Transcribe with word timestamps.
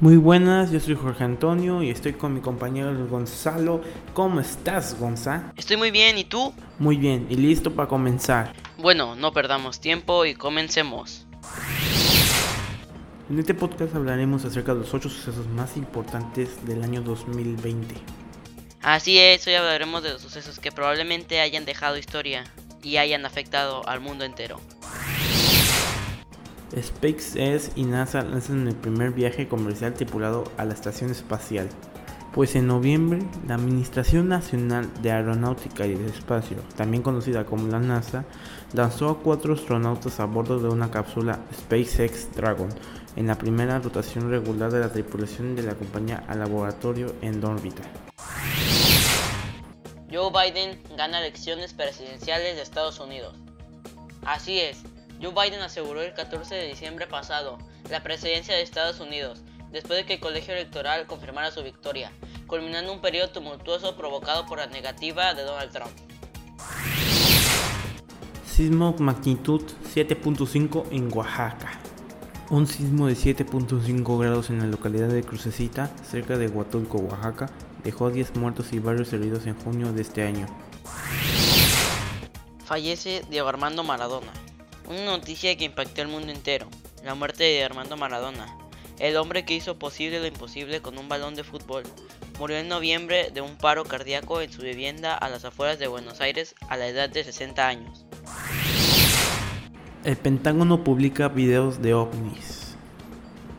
Muy 0.00 0.16
buenas, 0.16 0.70
yo 0.70 0.78
soy 0.78 0.94
Jorge 0.94 1.24
Antonio 1.24 1.82
y 1.82 1.90
estoy 1.90 2.12
con 2.12 2.32
mi 2.32 2.40
compañero 2.40 2.94
Gonzalo. 3.08 3.80
¿Cómo 4.14 4.38
estás, 4.38 4.96
Gonza? 4.96 5.52
Estoy 5.56 5.76
muy 5.76 5.90
bien, 5.90 6.16
¿y 6.18 6.22
tú? 6.22 6.54
Muy 6.78 6.96
bien, 6.96 7.26
y 7.28 7.34
listo 7.34 7.74
para 7.74 7.88
comenzar. 7.88 8.52
Bueno, 8.76 9.16
no 9.16 9.32
perdamos 9.32 9.80
tiempo 9.80 10.24
y 10.24 10.34
comencemos. 10.34 11.26
En 13.28 13.40
este 13.40 13.54
podcast 13.54 13.96
hablaremos 13.96 14.44
acerca 14.44 14.72
de 14.72 14.82
los 14.82 14.94
8 14.94 15.08
sucesos 15.08 15.48
más 15.48 15.76
importantes 15.76 16.64
del 16.64 16.84
año 16.84 17.02
2020. 17.02 17.96
Así 18.80 19.18
es, 19.18 19.44
hoy 19.48 19.54
hablaremos 19.54 20.04
de 20.04 20.10
los 20.10 20.22
sucesos 20.22 20.60
que 20.60 20.70
probablemente 20.70 21.40
hayan 21.40 21.64
dejado 21.64 21.98
historia 21.98 22.44
y 22.84 22.98
hayan 22.98 23.26
afectado 23.26 23.84
al 23.88 23.98
mundo 23.98 24.24
entero. 24.24 24.60
SpaceX 26.76 27.70
y 27.76 27.84
NASA 27.84 28.22
lanzan 28.22 28.68
el 28.68 28.74
primer 28.74 29.12
viaje 29.12 29.48
comercial 29.48 29.94
tripulado 29.94 30.44
a 30.56 30.64
la 30.64 30.74
estación 30.74 31.10
espacial. 31.10 31.68
Pues 32.32 32.54
en 32.56 32.66
noviembre, 32.66 33.22
la 33.46 33.54
Administración 33.54 34.28
Nacional 34.28 34.88
de 35.02 35.10
Aeronáutica 35.10 35.86
y 35.86 35.94
del 35.94 36.08
Espacio, 36.08 36.58
también 36.76 37.02
conocida 37.02 37.44
como 37.44 37.68
la 37.68 37.80
NASA, 37.80 38.24
lanzó 38.74 39.08
a 39.08 39.18
cuatro 39.18 39.54
astronautas 39.54 40.20
a 40.20 40.26
bordo 40.26 40.58
de 40.58 40.68
una 40.68 40.90
cápsula 40.90 41.40
SpaceX 41.52 42.32
Dragon 42.36 42.68
en 43.16 43.26
la 43.26 43.36
primera 43.36 43.78
rotación 43.78 44.30
regular 44.30 44.70
de 44.70 44.80
la 44.80 44.92
tripulación 44.92 45.56
de 45.56 45.62
la 45.62 45.74
compañía 45.74 46.22
al 46.28 46.38
laboratorio 46.38 47.14
en 47.22 47.42
órbita. 47.44 47.82
Joe 50.10 50.30
Biden 50.30 50.80
gana 50.96 51.18
elecciones 51.18 51.72
presidenciales 51.72 52.56
de 52.56 52.62
Estados 52.62 53.00
Unidos. 53.00 53.34
Así 54.24 54.60
es, 54.60 54.82
Joe 55.20 55.32
Biden 55.32 55.60
aseguró 55.60 56.02
el 56.02 56.14
14 56.14 56.54
de 56.54 56.68
diciembre 56.68 57.06
pasado 57.06 57.58
la 57.90 58.02
presidencia 58.02 58.54
de 58.54 58.62
Estados 58.62 59.00
Unidos, 59.00 59.42
después 59.72 59.98
de 59.98 60.06
que 60.06 60.14
el 60.14 60.20
colegio 60.20 60.54
electoral 60.54 61.06
confirmara 61.06 61.50
su 61.50 61.62
victoria, 61.62 62.12
culminando 62.46 62.92
un 62.92 63.00
periodo 63.00 63.30
tumultuoso 63.30 63.96
provocado 63.96 64.46
por 64.46 64.58
la 64.58 64.66
negativa 64.66 65.34
de 65.34 65.42
Donald 65.42 65.72
Trump. 65.72 65.90
Sismo 68.46 68.94
magnitud 68.98 69.62
7.5 69.94 70.86
en 70.92 71.12
Oaxaca. 71.16 71.80
Un 72.50 72.66
sismo 72.66 73.08
de 73.08 73.14
7.5 73.14 74.20
grados 74.20 74.50
en 74.50 74.60
la 74.60 74.66
localidad 74.66 75.08
de 75.08 75.22
Crucecita, 75.22 75.90
cerca 76.02 76.38
de 76.38 76.48
Huatulco, 76.48 76.98
Oaxaca, 76.98 77.50
dejó 77.84 78.10
10 78.10 78.36
muertos 78.36 78.72
y 78.72 78.78
varios 78.78 79.12
heridos 79.12 79.46
en 79.46 79.58
junio 79.58 79.92
de 79.92 80.02
este 80.02 80.22
año. 80.22 80.46
Fallece 82.64 83.22
Diego 83.28 83.48
Armando 83.48 83.82
Maradona. 83.82 84.32
Una 84.88 85.04
noticia 85.04 85.54
que 85.54 85.66
impactó 85.66 86.00
el 86.00 86.08
mundo 86.08 86.32
entero. 86.32 86.66
La 87.04 87.14
muerte 87.14 87.44
de 87.44 87.62
Armando 87.62 87.98
Maradona. 87.98 88.46
El 88.98 89.18
hombre 89.18 89.44
que 89.44 89.54
hizo 89.54 89.78
posible 89.78 90.18
lo 90.18 90.26
imposible 90.26 90.80
con 90.80 90.96
un 90.96 91.10
balón 91.10 91.34
de 91.34 91.44
fútbol. 91.44 91.82
Murió 92.38 92.56
en 92.56 92.68
noviembre 92.68 93.30
de 93.30 93.42
un 93.42 93.58
paro 93.58 93.84
cardíaco 93.84 94.40
en 94.40 94.50
su 94.50 94.62
vivienda 94.62 95.14
a 95.14 95.28
las 95.28 95.44
afueras 95.44 95.78
de 95.78 95.88
Buenos 95.88 96.22
Aires 96.22 96.54
a 96.70 96.78
la 96.78 96.86
edad 96.86 97.10
de 97.10 97.22
60 97.22 97.68
años. 97.68 98.06
El 100.04 100.16
Pentágono 100.16 100.82
publica 100.84 101.28
videos 101.28 101.82
de 101.82 101.92
ovnis. 101.92 102.74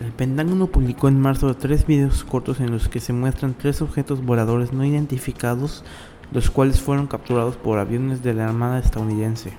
El 0.00 0.12
Pentágono 0.12 0.66
publicó 0.66 1.08
en 1.08 1.18
marzo 1.18 1.56
tres 1.56 1.86
videos 1.86 2.22
cortos 2.22 2.60
en 2.60 2.70
los 2.70 2.90
que 2.90 3.00
se 3.00 3.14
muestran 3.14 3.54
tres 3.54 3.80
objetos 3.80 4.22
voladores 4.22 4.74
no 4.74 4.84
identificados, 4.84 5.84
los 6.32 6.50
cuales 6.50 6.82
fueron 6.82 7.06
capturados 7.06 7.56
por 7.56 7.78
aviones 7.78 8.22
de 8.22 8.34
la 8.34 8.44
Armada 8.44 8.78
estadounidense. 8.78 9.54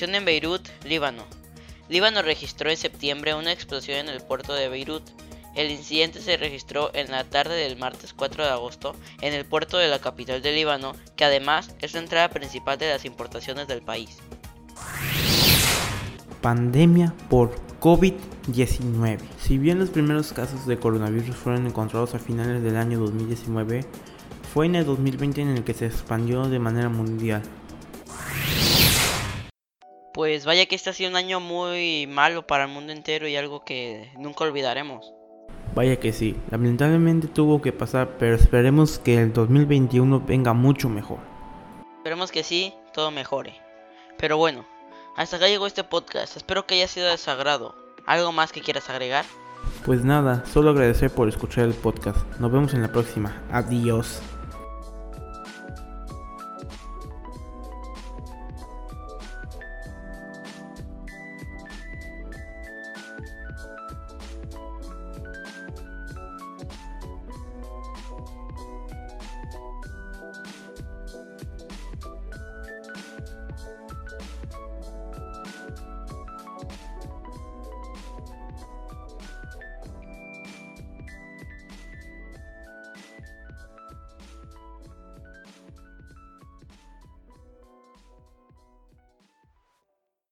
Explosión 0.00 0.16
en 0.16 0.24
Beirut, 0.24 0.66
Líbano. 0.86 1.24
Líbano 1.90 2.22
registró 2.22 2.70
en 2.70 2.78
septiembre 2.78 3.34
una 3.34 3.52
explosión 3.52 3.98
en 3.98 4.08
el 4.08 4.22
puerto 4.22 4.54
de 4.54 4.70
Beirut. 4.70 5.02
El 5.54 5.70
incidente 5.70 6.22
se 6.22 6.38
registró 6.38 6.90
en 6.94 7.10
la 7.10 7.24
tarde 7.24 7.54
del 7.54 7.76
martes 7.76 8.14
4 8.14 8.44
de 8.44 8.48
agosto 8.48 8.96
en 9.20 9.34
el 9.34 9.44
puerto 9.44 9.76
de 9.76 9.88
la 9.88 9.98
capital 9.98 10.40
de 10.40 10.52
Líbano, 10.52 10.94
que 11.16 11.26
además 11.26 11.74
es 11.82 11.92
la 11.92 12.00
entrada 12.00 12.30
principal 12.30 12.78
de 12.78 12.88
las 12.88 13.04
importaciones 13.04 13.68
del 13.68 13.82
país. 13.82 14.16
Pandemia 16.40 17.12
por 17.28 17.54
COVID-19. 17.78 19.18
Si 19.38 19.58
bien 19.58 19.78
los 19.78 19.90
primeros 19.90 20.32
casos 20.32 20.66
de 20.66 20.78
coronavirus 20.78 21.36
fueron 21.36 21.66
encontrados 21.66 22.14
a 22.14 22.18
finales 22.18 22.62
del 22.62 22.78
año 22.78 23.00
2019, 23.00 23.84
fue 24.54 24.64
en 24.64 24.76
el 24.76 24.86
2020 24.86 25.42
en 25.42 25.48
el 25.48 25.62
que 25.62 25.74
se 25.74 25.84
expandió 25.84 26.48
de 26.48 26.58
manera 26.58 26.88
mundial. 26.88 27.42
Pues 30.12 30.44
vaya 30.44 30.66
que 30.66 30.74
este 30.74 30.90
ha 30.90 30.92
sido 30.92 31.10
un 31.10 31.16
año 31.16 31.38
muy 31.38 32.06
malo 32.08 32.46
para 32.46 32.64
el 32.64 32.70
mundo 32.70 32.92
entero 32.92 33.28
y 33.28 33.36
algo 33.36 33.64
que 33.64 34.10
nunca 34.18 34.44
olvidaremos. 34.44 35.12
Vaya 35.74 36.00
que 36.00 36.12
sí, 36.12 36.36
lamentablemente 36.50 37.28
tuvo 37.28 37.62
que 37.62 37.72
pasar, 37.72 38.16
pero 38.18 38.34
esperemos 38.34 38.98
que 38.98 39.18
el 39.18 39.32
2021 39.32 40.20
venga 40.26 40.52
mucho 40.52 40.88
mejor. 40.88 41.18
Esperemos 41.98 42.32
que 42.32 42.42
sí, 42.42 42.74
todo 42.92 43.12
mejore. 43.12 43.54
Pero 44.18 44.36
bueno, 44.36 44.66
hasta 45.16 45.36
acá 45.36 45.46
llegó 45.46 45.68
este 45.68 45.84
podcast, 45.84 46.36
espero 46.36 46.66
que 46.66 46.74
haya 46.74 46.88
sido 46.88 47.08
de 47.08 47.16
su 47.16 47.30
agrado. 47.30 47.76
¿Algo 48.04 48.32
más 48.32 48.50
que 48.50 48.62
quieras 48.62 48.90
agregar? 48.90 49.24
Pues 49.86 50.04
nada, 50.04 50.44
solo 50.46 50.70
agradecer 50.70 51.10
por 51.10 51.28
escuchar 51.28 51.64
el 51.64 51.74
podcast. 51.74 52.18
Nos 52.40 52.50
vemos 52.50 52.74
en 52.74 52.82
la 52.82 52.90
próxima. 52.90 53.40
Adiós. 53.52 54.20